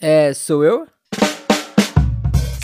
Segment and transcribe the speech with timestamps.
[0.00, 0.86] É, sou eu?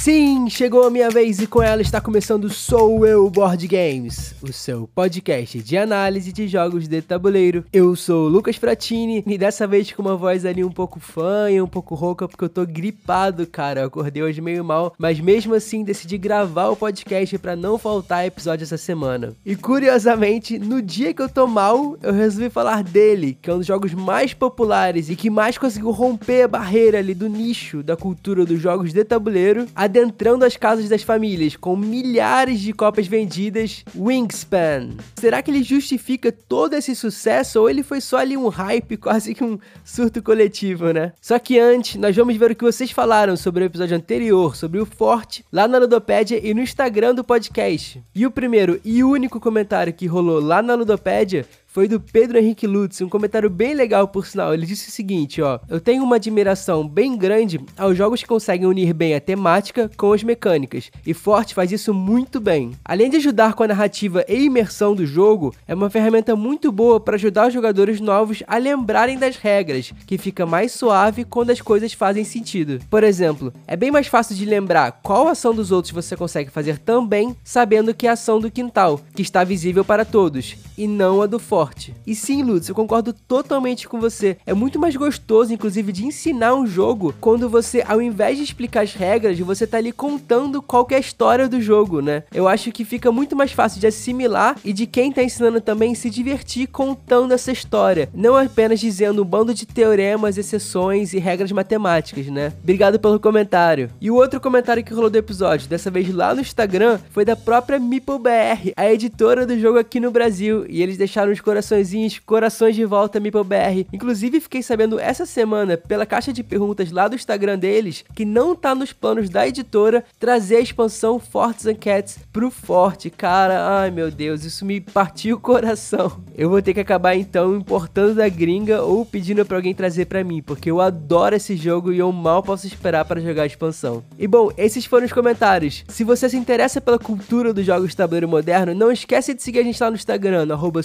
[0.04, 4.52] Sim, chegou a minha vez e com ela está começando Sou Eu Board Games, o
[4.52, 7.65] seu podcast de análise de jogos de tabuleiro.
[7.73, 11.64] Eu sou o Lucas Fratini e dessa vez com uma voz ali um pouco fanha,
[11.64, 13.80] um pouco rouca, porque eu tô gripado, cara.
[13.80, 18.27] Eu acordei hoje meio mal, mas mesmo assim decidi gravar o podcast para não faltar
[18.27, 19.32] episódio essa semana.
[19.43, 23.57] E curiosamente, no dia que eu tô mal, eu resolvi falar dele, que é um
[23.57, 27.96] dos jogos mais populares e que mais conseguiu romper a barreira ali do nicho da
[27.96, 33.84] cultura dos jogos de tabuleiro adentrando as casas das famílias com milhares de cópias vendidas,
[33.97, 34.91] Wingspan.
[35.15, 39.37] Será que ele justifica todo esse sucesso ou ele foi só ali um hype, quase
[39.37, 41.12] que um surto coletivo, né?
[41.20, 44.80] Só que antes, nós vamos ver o que vocês falaram sobre o episódio anterior, sobre
[44.80, 48.03] o Forte, lá na Ludopédia e no Instagram do podcast.
[48.12, 52.69] E o primeiro e único comentário que rolou lá na Ludopédia foi do Pedro Henrique
[52.69, 54.55] Lutz, um comentário bem legal por sinal.
[54.55, 58.69] Ele disse o seguinte, ó: "Eu tenho uma admiração bem grande aos jogos que conseguem
[58.69, 62.70] unir bem a temática com as mecânicas, e Forte faz isso muito bem.
[62.84, 67.00] Além de ajudar com a narrativa e imersão do jogo, é uma ferramenta muito boa
[67.00, 71.61] para ajudar os jogadores novos a lembrarem das regras, que fica mais suave quando as
[71.61, 72.78] coisas fazem sentido.
[72.89, 76.78] Por exemplo, é bem mais fácil de lembrar qual ação dos outros você consegue fazer
[76.78, 81.20] também, sabendo que é a ação do quintal, que está visível para todos, e não
[81.20, 81.95] a do Forte forte.
[82.07, 84.37] E sim, Lutz, eu concordo totalmente com você.
[84.45, 88.83] É muito mais gostoso, inclusive, de ensinar um jogo quando você, ao invés de explicar
[88.83, 92.25] as regras, você tá ali contando qual é a história do jogo, né?
[92.33, 95.95] Eu acho que fica muito mais fácil de assimilar e de quem tá ensinando também
[95.95, 101.51] se divertir contando essa história, não apenas dizendo um bando de teoremas, exceções e regras
[101.51, 102.53] matemáticas, né?
[102.62, 103.91] Obrigado pelo comentário.
[104.01, 107.37] E o outro comentário que rolou do episódio, dessa vez lá no Instagram, foi da
[107.37, 112.74] própria MeepleBR, a editora do jogo aqui no Brasil, e eles deixaram os coraçõezinhos, corações
[112.74, 113.86] de volta MeepleBR.
[113.92, 118.56] Inclusive, fiquei sabendo essa semana, pela caixa de perguntas lá do Instagram deles, que não
[118.56, 123.08] tá nos planos da editora trazer a expansão Fortes and Cats pro Forte.
[123.08, 126.20] Cara, ai meu Deus, isso me partiu o coração.
[126.36, 130.25] Eu vou ter que acabar então importando da gringa ou pedindo para alguém trazer para
[130.25, 134.03] mim, porque eu adoro esse jogo e eu mal posso esperar para jogar a expansão.
[134.19, 135.84] E bom, esses foram os comentários.
[135.87, 139.61] Se você se interessa pela cultura dos jogos de tabuleiro moderno, não esquece de seguir
[139.61, 140.83] a gente lá no Instagram, arroba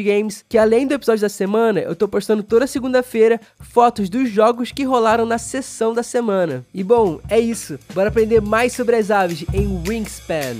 [0.00, 4.30] Board Games, que além do episódio da semana, eu tô postando toda segunda-feira fotos dos
[4.30, 6.64] jogos que rolaram na sessão da semana.
[6.72, 7.78] E bom, é isso.
[7.94, 10.56] Bora aprender mais sobre as aves em Wingspan.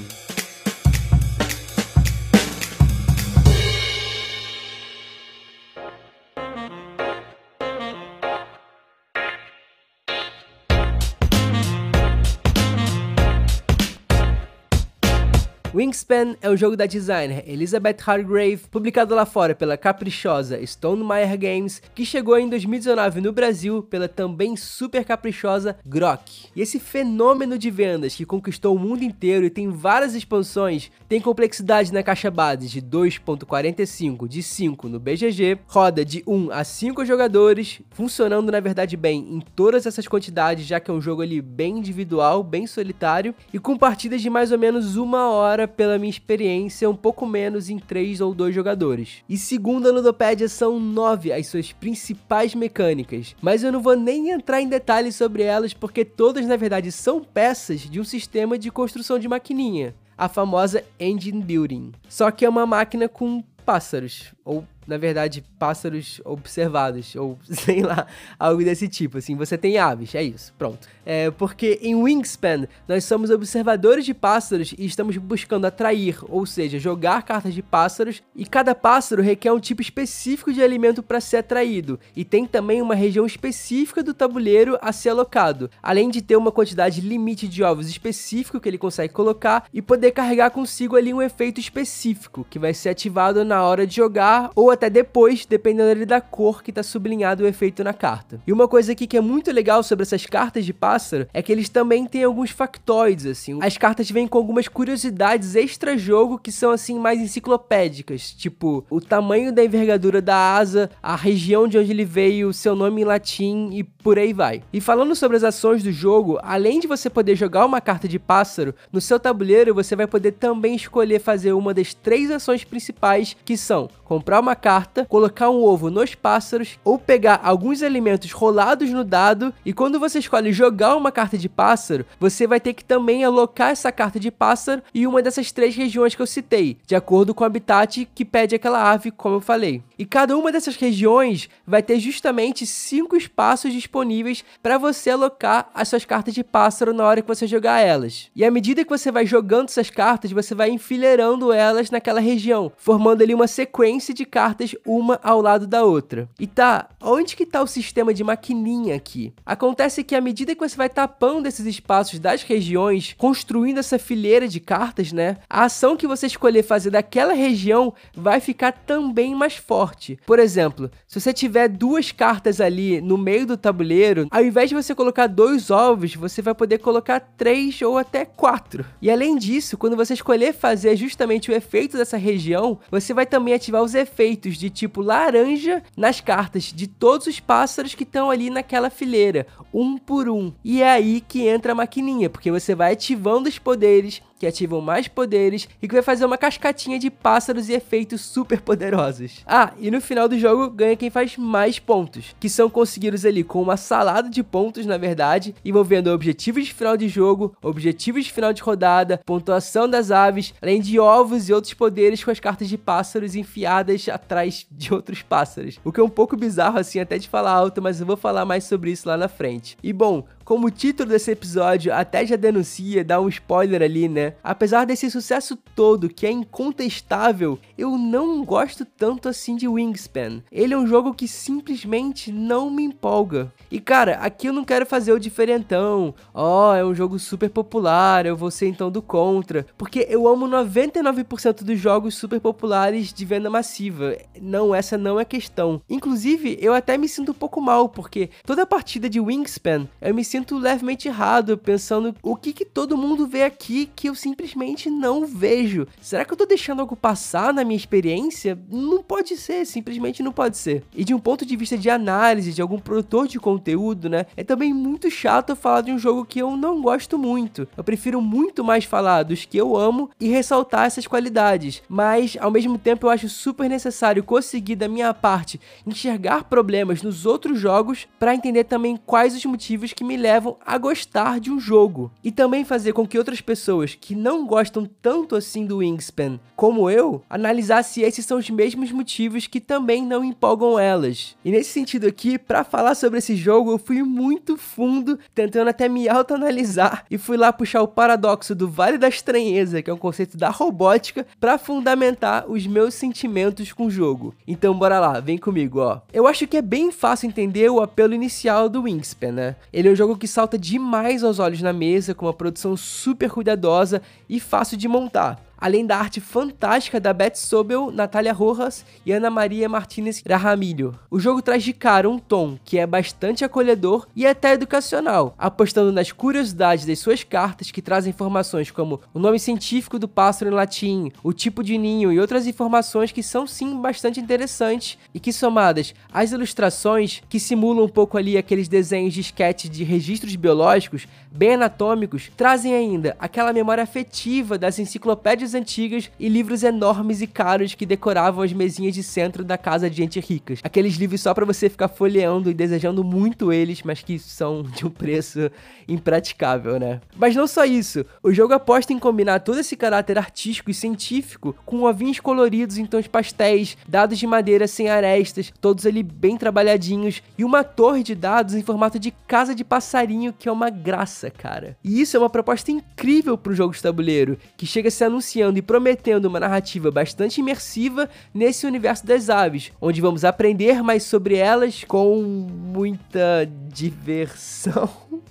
[15.80, 21.80] Wingspan é um jogo da designer Elizabeth Hargrave, publicado lá fora pela caprichosa Stonemaier Games,
[21.94, 26.48] que chegou em 2019 no Brasil pela também super caprichosa Grok.
[26.54, 31.19] E esse fenômeno de vendas que conquistou o mundo inteiro e tem várias expansões, tem
[31.19, 37.06] complexidade na caixa base de 2.45 de 5 no BGG, roda de 1 a 5
[37.06, 41.40] jogadores, funcionando na verdade bem em todas essas quantidades, já que é um jogo ali
[41.40, 46.10] bem individual, bem solitário, e com partidas de mais ou menos uma hora pela minha
[46.10, 49.22] experiência, um pouco menos em 3 ou 2 jogadores.
[49.28, 54.31] E segundo a Ludopédia, são 9 as suas principais mecânicas, mas eu não vou nem
[54.31, 58.70] entrar em detalhes sobre elas porque todas na verdade são peças de um sistema de
[58.70, 61.92] construção de maquininha, a famosa Engine Building.
[62.08, 68.08] Só que é uma máquina com pássaros, ou na verdade, pássaros observados, ou sei lá,
[68.36, 70.88] algo desse tipo, assim, você tem aves, é isso, pronto.
[71.06, 76.78] É porque em Wingspan, nós somos observadores de pássaros e estamos buscando atrair, ou seja,
[76.78, 81.38] jogar cartas de pássaros, e cada pássaro requer um tipo específico de alimento para ser
[81.38, 86.34] atraído, e tem também uma região específica do tabuleiro a ser alocado, além de ter
[86.34, 91.14] uma quantidade limite de ovos específico que ele consegue colocar, e poder carregar consigo ali
[91.14, 96.06] um efeito específico, que vai ser ativado na hora de jogar, ou até depois, dependendo
[96.06, 98.40] da cor que está sublinhado o efeito na carta.
[98.46, 101.52] E uma coisa aqui que é muito legal sobre essas cartas de pássaro é que
[101.52, 103.58] eles também têm alguns factoides, assim.
[103.62, 109.52] As cartas vêm com algumas curiosidades extra-jogo que são, assim, mais enciclopédicas, tipo o tamanho
[109.52, 113.82] da envergadura da asa, a região de onde ele veio, seu nome em latim e
[113.82, 114.62] por aí vai.
[114.72, 118.19] E falando sobre as ações do jogo, além de você poder jogar uma carta de
[118.19, 123.37] pássaro, no seu tabuleiro você vai poder também escolher fazer uma das três ações principais
[123.44, 128.90] que são comprar uma carta, colocar um ovo nos pássaros ou pegar alguns elementos rolados
[128.90, 132.84] no dado e quando você escolhe jogar uma carta de pássaro, você vai ter que
[132.84, 136.96] também alocar essa carta de pássaro em uma dessas três regiões que eu citei, de
[136.96, 139.80] acordo com o habitat que pede aquela ave, como eu falei.
[139.96, 145.86] E cada uma dessas regiões vai ter justamente cinco espaços disponíveis para você alocar as
[145.86, 148.28] suas cartas de pássaro na hora que você jogar elas.
[148.34, 152.72] E à medida que você vai jogando essas cartas, você vai enfileirando elas naquela região,
[152.76, 156.29] formando ali uma sequência de cartas uma ao lado da outra.
[156.38, 159.32] E tá, onde que tá o sistema de maquininha aqui?
[159.44, 164.49] Acontece que à medida que você vai tapando esses espaços das regiões, construindo essa fileira
[164.49, 165.37] de cartas, né?
[165.49, 170.19] A ação que você escolher fazer daquela região vai ficar também mais forte.
[170.26, 174.75] Por exemplo, se você tiver duas cartas ali no meio do tabuleiro, ao invés de
[174.75, 178.85] você colocar dois ovos, você vai poder colocar três ou até quatro.
[179.00, 183.55] E além disso, quando você escolher fazer justamente o efeito dessa região, você vai também
[183.55, 188.50] ativar os efeitos de tipo laranja nas cartas de todos os pássaros que estão ali
[188.50, 190.52] naquela fileira, um por um.
[190.64, 194.81] E é aí que entra a maquininha, porque você vai ativando os poderes que ativam
[194.81, 199.42] mais poderes e que vai fazer uma cascatinha de pássaros e efeitos super poderosos.
[199.46, 203.44] Ah, e no final do jogo ganha quem faz mais pontos, que são conseguidos ali
[203.44, 208.32] com uma salada de pontos, na verdade, envolvendo objetivos de final de jogo, objetivos de
[208.32, 212.66] final de rodada, pontuação das aves, além de ovos e outros poderes com as cartas
[212.66, 215.78] de pássaros enfiadas atrás de outros pássaros.
[215.84, 218.46] O que é um pouco bizarro assim até de falar alto, mas eu vou falar
[218.46, 219.76] mais sobre isso lá na frente.
[219.82, 224.35] E bom, como o título desse episódio até já denuncia, dá um spoiler ali, né?
[224.43, 230.43] Apesar desse sucesso todo, que é incontestável, eu não gosto tanto assim de Wingspan.
[230.50, 233.52] Ele é um jogo que simplesmente não me empolga.
[233.70, 236.12] E cara, aqui eu não quero fazer o diferentão.
[236.35, 239.64] Ó, oh, é um jogo super popular, eu vou ser então do contra.
[239.79, 244.17] Porque eu amo 99% dos jogos super populares de venda massiva.
[244.43, 245.81] Não, essa não é questão.
[245.88, 250.25] Inclusive, eu até me sinto um pouco mal, porque toda partida de Wingspan eu me
[250.25, 254.88] sinto sinto levemente errado, pensando o que, que todo mundo vê aqui que eu simplesmente
[254.88, 255.87] não vejo.
[256.00, 258.58] Será que eu tô deixando algo passar na minha experiência?
[258.70, 260.82] Não pode ser, simplesmente não pode ser.
[260.94, 264.25] E de um ponto de vista de análise de algum produtor de conteúdo, né?
[264.34, 267.69] É também muito chato falar de um jogo que eu não gosto muito.
[267.76, 271.82] Eu prefiro muito mais falar dos que eu amo e ressaltar essas qualidades.
[271.86, 277.26] Mas, ao mesmo tempo, eu acho super necessário conseguir, da minha parte, enxergar problemas nos
[277.26, 281.50] outros jogos para entender também quais os motivos que me levam levam a gostar de
[281.50, 282.12] um jogo.
[282.23, 286.91] E também fazer com que outras pessoas que não gostam tanto assim do Wingspan como
[286.91, 291.35] eu, analisar se esses são os mesmos motivos que também não empolgam elas.
[291.43, 295.88] E nesse sentido aqui, para falar sobre esse jogo, eu fui muito fundo, tentando até
[295.88, 299.97] me autoanalisar e fui lá puxar o paradoxo do Vale da Estranheza, que é um
[299.97, 304.35] conceito da robótica, para fundamentar os meus sentimentos com o jogo.
[304.47, 306.03] Então bora lá, vem comigo, ó.
[306.12, 309.56] Eu acho que é bem fácil entender o apelo inicial do Wingspan, né?
[309.73, 313.28] Ele é um jogo que salta demais aos olhos na mesa, com uma produção super
[313.28, 319.12] cuidadosa e fácil de montar além da arte fantástica da Beth Sobel, Natália Rojas e
[319.12, 320.98] Ana Maria Martinez Rahamilho.
[321.10, 325.92] O jogo traz de cara um tom que é bastante acolhedor e até educacional, apostando
[325.92, 330.54] nas curiosidades das suas cartas que trazem informações como o nome científico do pássaro em
[330.54, 335.32] latim, o tipo de ninho e outras informações que são sim bastante interessantes e que
[335.32, 341.06] somadas às ilustrações que simulam um pouco ali aqueles desenhos de sketch de registros biológicos
[341.30, 347.75] bem anatômicos, trazem ainda aquela memória afetiva das enciclopédias antigas e livros enormes e caros
[347.75, 350.61] que decoravam as mesinhas de centro da casa de gente ricas.
[350.62, 354.86] Aqueles livros só para você ficar folheando e desejando muito eles, mas que são de
[354.86, 355.51] um preço
[355.89, 357.01] impraticável, né?
[357.17, 361.55] Mas não só isso, o jogo aposta em combinar todo esse caráter artístico e científico
[361.67, 367.22] com ovinhos coloridos em tons pastéis, dados de madeira sem arestas, todos ali bem trabalhadinhos,
[367.36, 371.31] e uma torre de dados em formato de casa de passarinho, que é uma graça,
[371.31, 371.77] cara.
[371.82, 375.05] E isso é uma proposta incrível para um jogo de tabuleiro, que chega a se
[375.05, 381.05] anunciar e prometendo uma narrativa bastante imersiva nesse universo das aves, onde vamos aprender mais
[381.05, 384.91] sobre elas com muita diversão.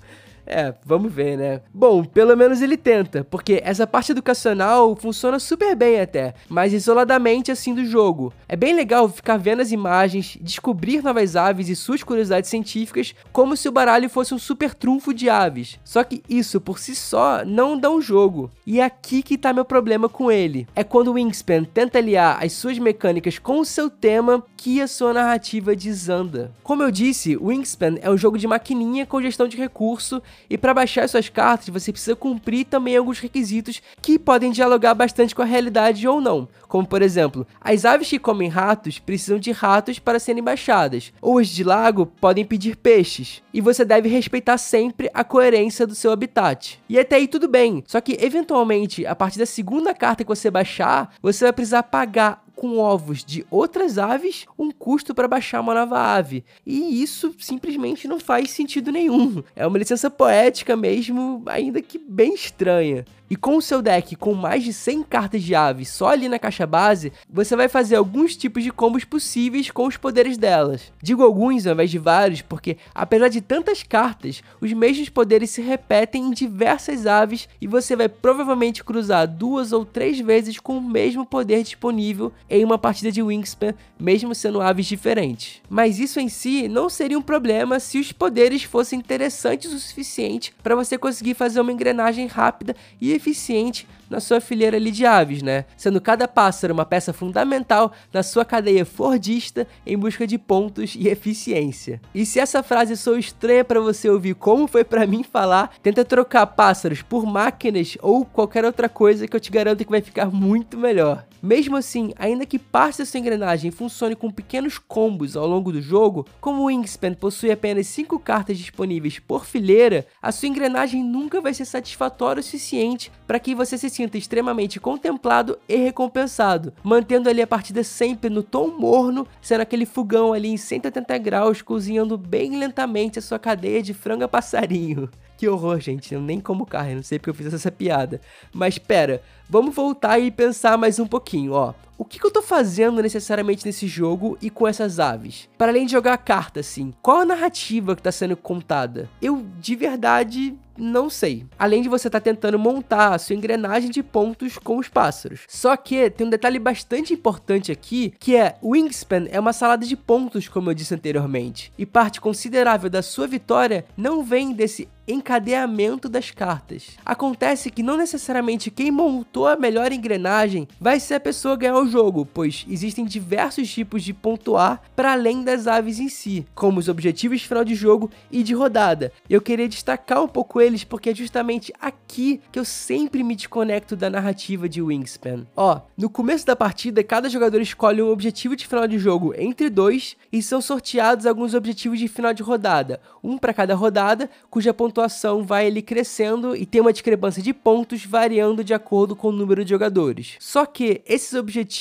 [0.51, 1.61] É, vamos ver, né?
[1.71, 7.51] Bom, pelo menos ele tenta, porque essa parte educacional funciona super bem até, mas isoladamente
[7.51, 8.33] assim do jogo.
[8.47, 13.55] É bem legal ficar vendo as imagens, descobrir novas aves e suas curiosidades científicas, como
[13.55, 15.79] se o baralho fosse um super trunfo de aves.
[15.83, 18.49] Só que isso por si só não dá um jogo.
[18.65, 20.67] E é aqui que tá meu problema com ele.
[20.75, 24.87] É quando o Wingspan tenta aliar as suas mecânicas com o seu tema que a
[24.87, 26.51] sua narrativa desanda.
[26.63, 30.57] Como eu disse, o Wingspan é um jogo de maquininha com gestão de recurso E
[30.57, 35.41] para baixar suas cartas, você precisa cumprir também alguns requisitos que podem dialogar bastante com
[35.41, 36.47] a realidade ou não.
[36.67, 41.39] Como por exemplo, as aves que comem ratos precisam de ratos para serem baixadas, ou
[41.39, 43.41] as de lago podem pedir peixes.
[43.53, 46.79] E você deve respeitar sempre a coerência do seu habitat.
[46.87, 50.51] E até aí tudo bem, só que eventualmente, a partir da segunda carta que você
[50.51, 55.73] baixar, você vai precisar pagar com ovos de outras aves um custo para baixar uma
[55.73, 56.43] nova ave.
[56.65, 59.41] E isso simplesmente não faz sentido nenhum.
[59.55, 63.05] É uma licença poética mesmo, ainda que bem estranha.
[63.29, 66.39] E com o seu deck com mais de 100 cartas de aves só ali na
[66.39, 70.91] caixa base, você vai fazer alguns tipos de combos possíveis com os poderes delas.
[70.99, 75.61] Digo alguns ao invés de vários, porque apesar de tantas cartas, os mesmos poderes se
[75.61, 80.81] repetem em diversas aves e você vai provavelmente cruzar duas ou três vezes com o
[80.81, 85.61] mesmo poder disponível em uma partida de Wingspan, mesmo sendo aves diferentes.
[85.69, 90.51] Mas isso em si não seria um problema se os poderes fossem interessantes o suficiente
[90.63, 95.41] para você conseguir fazer uma engrenagem rápida e eficiente na sua fileira ali de aves,
[95.41, 95.65] né?
[95.77, 101.07] Sendo cada pássaro uma peça fundamental na sua cadeia fordista em busca de pontos e
[101.07, 102.01] eficiência.
[102.13, 106.03] E se essa frase sou estranha para você ouvir como foi para mim falar, tenta
[106.03, 110.31] trocar pássaros por máquinas ou qualquer outra coisa que eu te garanto que vai ficar
[110.31, 111.28] muito melhor.
[111.41, 116.25] Mesmo assim, ainda que parte dessa engrenagem funcione com pequenos combos ao longo do jogo,
[116.41, 121.53] como o Wingspan possui apenas 5 cartas disponíveis por fileira, a sua engrenagem nunca vai
[121.53, 127.41] ser satisfatória o suficiente para que você se sinta extremamente contemplado e recompensado, mantendo ali
[127.41, 132.57] a partida sempre no tom morno, sendo aquele fogão ali em 180 graus, cozinhando bem
[132.57, 135.09] lentamente a sua cadeia de franga passarinho.
[135.39, 136.13] Que horror, gente.
[136.13, 138.19] Eu nem como carne, não sei porque eu fiz essa piada.
[138.51, 141.73] Mas pera, vamos voltar e pensar mais um pouquinho, ó.
[141.99, 145.49] O que, que, eu tô fazendo necessariamente nesse jogo e com essas aves?
[145.57, 149.09] Para além de jogar a carta, assim, qual a narrativa que tá sendo contada?
[149.21, 151.45] Eu, de verdade, não sei.
[151.57, 155.41] Além de você estar tá tentando montar a sua engrenagem de pontos com os pássaros.
[155.47, 159.97] Só que tem um detalhe bastante importante aqui, que é Wingspan é uma salada de
[159.97, 161.71] pontos, como eu disse anteriormente.
[161.77, 166.91] E parte considerável da sua vitória não vem desse encadeamento das cartas.
[167.03, 171.88] Acontece que não necessariamente quem montou a melhor engrenagem vai ser a pessoa ganhar o
[171.89, 176.87] jogo, pois existem diversos tipos de pontuar para além das aves em si, como os
[176.87, 179.11] objetivos de final de jogo e de rodada.
[179.29, 183.95] Eu queria destacar um pouco eles porque é justamente aqui que eu sempre me desconecto
[183.95, 185.45] da narrativa de Wingspan.
[185.55, 189.69] Ó, no começo da partida, cada jogador escolhe um objetivo de final de jogo entre
[189.69, 194.73] dois e são sorteados alguns objetivos de final de rodada, um para cada rodada, cuja
[194.73, 199.31] pontuação vai ali crescendo e tem uma discrepância de pontos variando de acordo com o
[199.31, 200.35] número de jogadores.
[200.39, 201.78] Só que esses objetivos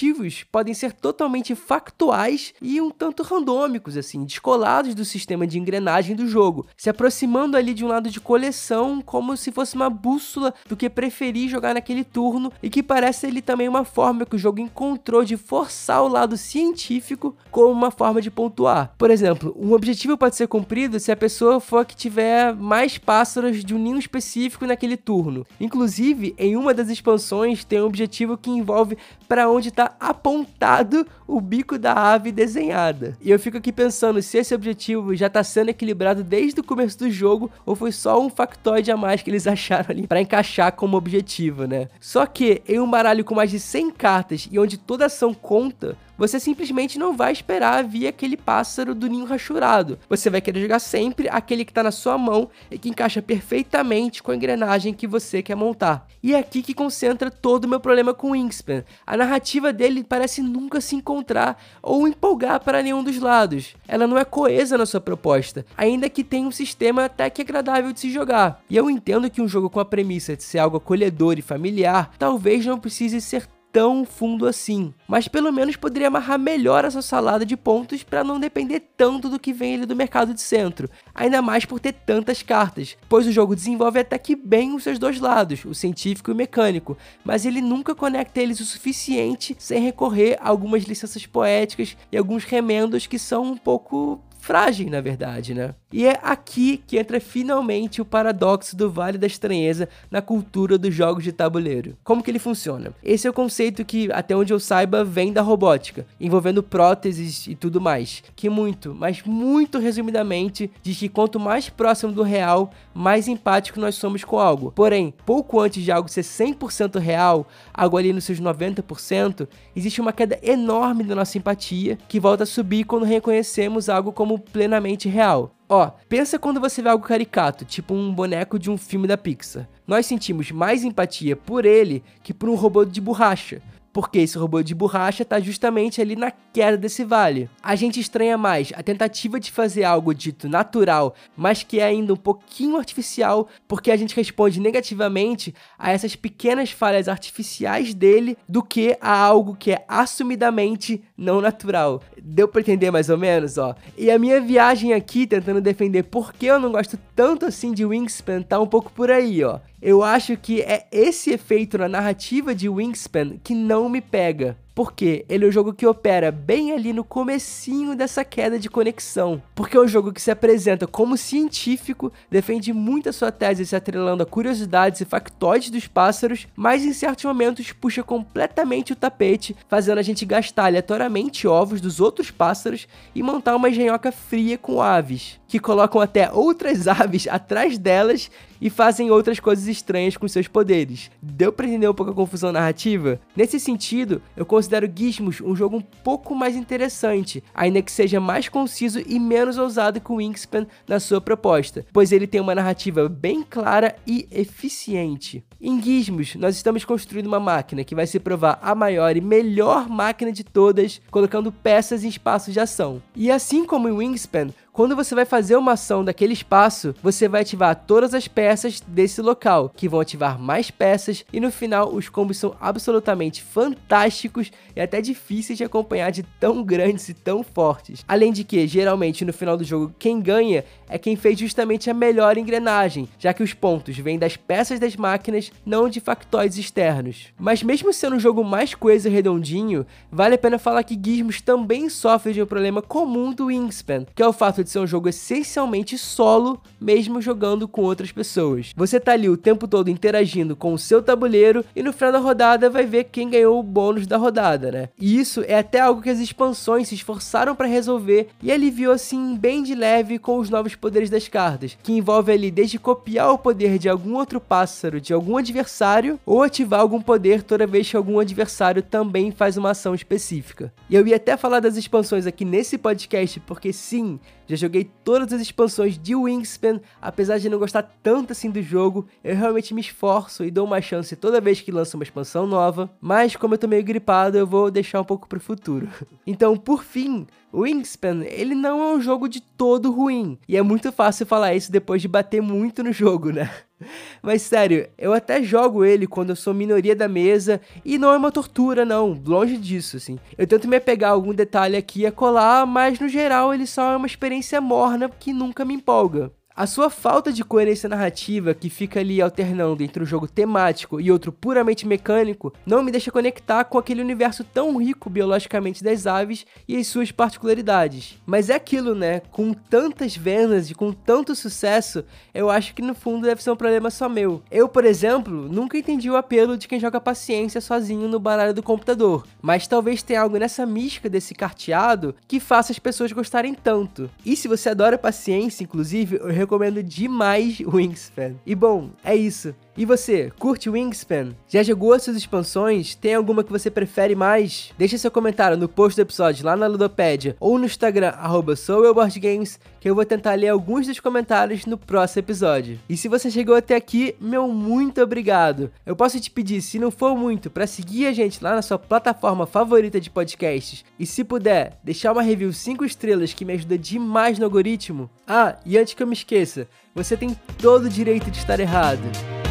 [0.51, 6.27] podem ser totalmente factuais e um tanto randômicos, assim, descolados do sistema de engrenagem do
[6.27, 10.77] jogo, se aproximando ali de um lado de coleção como se fosse uma bússola do
[10.77, 14.61] que preferir jogar naquele turno e que parece ele também uma forma que o jogo
[14.61, 18.95] encontrou de forçar o lado científico como uma forma de pontuar.
[18.97, 22.99] Por exemplo, um objetivo pode ser cumprido se a pessoa for a que tiver mais
[22.99, 25.47] pássaros de um ninho específico naquele turno.
[25.61, 31.41] Inclusive, em uma das expansões tem um objetivo que envolve para onde está apontado o
[31.41, 33.17] bico da ave desenhada.
[33.21, 36.99] E eu fico aqui pensando se esse objetivo já está sendo equilibrado desde o começo
[36.99, 40.73] do jogo ou foi só um factoide a mais que eles acharam ali para encaixar
[40.73, 41.89] como objetivo, né?
[42.01, 45.97] Só que em um baralho com mais de 100 cartas e onde toda ação conta,
[46.19, 49.99] você simplesmente não vai esperar vir aquele pássaro do ninho rachurado.
[50.09, 54.21] Você vai querer jogar sempre aquele que está na sua mão e que encaixa perfeitamente
[54.21, 56.09] com a engrenagem que você quer montar.
[56.21, 58.85] E é aqui que concentra todo o meu problema com Wingspan.
[59.07, 63.77] A narrativa dele parece nunca se encontrar ou empolgar para nenhum dos lados.
[63.87, 67.93] Ela não é coesa na sua proposta, ainda que tenha um sistema até que agradável
[67.93, 68.61] de se jogar.
[68.69, 72.11] E eu entendo que um jogo com a premissa de ser algo acolhedor e familiar
[72.19, 73.47] talvez não precise ser
[73.79, 78.41] tão fundo assim, mas pelo menos poderia amarrar melhor essa salada de pontos para não
[78.41, 82.43] depender tanto do que vem ali do mercado de centro, ainda mais por ter tantas
[82.43, 86.33] cartas, pois o jogo desenvolve até que bem os seus dois lados, o científico e
[86.33, 91.97] o mecânico, mas ele nunca conecta eles o suficiente sem recorrer a algumas licenças poéticas
[92.11, 95.75] e alguns remendos que são um pouco frágil, na verdade, né?
[95.93, 100.95] E é aqui que entra finalmente o paradoxo do Vale da Estranheza na cultura dos
[100.95, 101.97] jogos de tabuleiro.
[102.05, 102.93] Como que ele funciona?
[103.03, 107.55] Esse é o conceito que, até onde eu saiba, vem da robótica, envolvendo próteses e
[107.55, 113.29] tudo mais, que muito, mas muito resumidamente, diz que quanto mais próximo do real, mais
[113.29, 114.73] empático nós somos com algo.
[114.73, 120.13] Porém, pouco antes de algo ser 100% real, algo ali nos seus 90%, existe uma
[120.13, 125.09] queda enorme da nossa empatia, que volta a subir quando reconhecemos algo como como plenamente
[125.09, 125.55] real.
[125.67, 129.67] Ó, pensa quando você vê algo caricato, tipo um boneco de um filme da Pixar.
[129.87, 133.63] Nós sentimos mais empatia por ele que por um robô de borracha
[133.99, 137.51] porque esse robô de borracha está justamente ali na queda desse vale.
[137.61, 142.13] A gente estranha mais a tentativa de fazer algo dito natural, mas que é ainda
[142.13, 148.63] um pouquinho artificial, porque a gente responde negativamente a essas pequenas falhas artificiais dele do
[148.63, 152.01] que a algo que é assumidamente não natural.
[152.23, 153.75] Deu para entender mais ou menos, ó?
[153.97, 157.85] E a minha viagem aqui tentando defender por que eu não gosto tanto assim de
[157.85, 159.59] Wingspan tá um pouco por aí, ó.
[159.81, 165.25] Eu acho que é esse efeito na narrativa de Wingspan que não me pega porque
[165.29, 169.43] ele é um jogo que opera bem ali no comecinho dessa queda de conexão.
[169.53, 173.75] Porque é um jogo que se apresenta como científico, defende muito a sua tese se
[173.75, 179.57] atrelando a curiosidades e factoides dos pássaros, mas em certos momentos puxa completamente o tapete,
[179.69, 184.81] fazendo a gente gastar aleatoriamente ovos dos outros pássaros e montar uma engenhoca fria com
[184.81, 188.31] aves, que colocam até outras aves atrás delas
[188.61, 191.11] e fazem outras coisas estranhas com seus poderes.
[191.23, 193.21] Deu pra entender um pouco a confusão narrativa?
[193.37, 198.49] Nesse sentido, eu considero Gizmos um jogo um pouco mais interessante, ainda que seja mais
[198.49, 203.09] conciso e menos ousado que o Wingspan na sua proposta, pois ele tem uma narrativa
[203.09, 205.45] bem clara e eficiente.
[205.61, 209.89] Em Gizmos, nós estamos construindo uma máquina que vai se provar a maior e melhor
[209.89, 213.03] máquina de todas, colocando peças em espaços de ação.
[213.15, 217.41] E assim como em Wingspan, quando você vai fazer uma ação daquele espaço, você vai
[217.41, 222.09] ativar todas as peças desse local, que vão ativar mais peças, e no final os
[222.09, 228.05] combos são absolutamente fantásticos e até difíceis de acompanhar de tão grandes e tão fortes.
[228.07, 231.95] Além de que, geralmente no final do jogo, quem ganha é quem fez justamente a
[231.95, 237.33] melhor engrenagem, já que os pontos vêm das peças das máquinas, não de factoides externos.
[237.37, 241.41] Mas mesmo sendo um jogo mais coeso e redondinho, vale a pena falar que Gizmos
[241.41, 244.79] também sofre de um problema comum do Wingspan, que é o fato de de ser
[244.81, 248.73] um jogo essencialmente solo, mesmo jogando com outras pessoas.
[248.77, 252.19] Você tá ali o tempo todo interagindo com o seu tabuleiro e no final da
[252.19, 254.89] rodada vai ver quem ganhou o bônus da rodada, né?
[254.99, 259.37] E isso é até algo que as expansões se esforçaram para resolver e aliviou assim
[259.37, 263.39] bem de leve com os novos poderes das cartas, que envolve ali desde copiar o
[263.39, 267.97] poder de algum outro pássaro de algum adversário ou ativar algum poder toda vez que
[267.97, 270.73] algum adversário também faz uma ação específica.
[270.91, 275.33] E eu ia até falar das expansões aqui nesse podcast porque sim, já joguei todas
[275.33, 279.81] as expansões de Wingspan, apesar de não gostar tanto assim do jogo, eu realmente me
[279.83, 283.59] esforço e dou uma chance toda vez que lança uma expansão nova, mas como eu
[283.59, 285.89] tô meio gripado, eu vou deixar um pouco pro futuro.
[286.27, 290.93] Então, por fim, Wingspan, ele não é um jogo de todo ruim, e é muito
[290.93, 293.51] fácil falar isso depois de bater muito no jogo, né?
[294.23, 298.17] Mas sério, eu até jogo ele quando eu sou minoria da mesa e não é
[298.17, 300.19] uma tortura, não, longe disso, assim.
[300.37, 303.93] Eu tento me apegar a algum detalhe aqui a colar, mas no geral ele só
[303.93, 306.33] é uma experiência morna que nunca me empolga.
[306.59, 311.09] A sua falta de coerência narrativa, que fica ali alternando entre um jogo temático e
[311.09, 316.45] outro puramente mecânico, não me deixa conectar com aquele universo tão rico biologicamente das aves
[316.67, 318.21] e as suas particularidades.
[318.27, 319.21] Mas é aquilo, né?
[319.31, 323.57] Com tantas vendas e com tanto sucesso, eu acho que no fundo deve ser um
[323.57, 324.43] problema só meu.
[324.51, 328.65] Eu, por exemplo, nunca entendi o apelo de quem joga paciência sozinho no baralho do
[328.65, 334.11] computador, mas talvez tenha algo nessa mística desse carteado que faça as pessoas gostarem tanto.
[334.27, 338.37] E se você adora paciência, inclusive, eu recomendo demais Wingspan.
[338.47, 339.55] E bom, é isso.
[339.79, 341.37] E você, curte Wingspan?
[341.47, 342.97] Já jogou as suas expansões?
[342.97, 344.73] Tem alguma que você prefere mais?
[344.77, 349.89] Deixa seu comentário no post do episódio lá na Ludopédia ou no Instagram, arroba que
[349.89, 352.81] eu vou tentar ler alguns dos comentários no próximo episódio.
[352.89, 355.71] E se você chegou até aqui, meu muito obrigado.
[355.87, 358.81] Eu posso te pedir, se não for muito, para seguir a gente lá na sua
[358.81, 360.85] plataforma favorita de podcasts.
[360.99, 365.09] E se puder, deixar uma review 5 estrelas que me ajuda demais no algoritmo.
[365.25, 369.38] Ah, e antes que eu me esqueça, você tem todo o direito de estar errado.